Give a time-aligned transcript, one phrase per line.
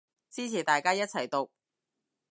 [0.31, 1.51] 支持大家一齊毒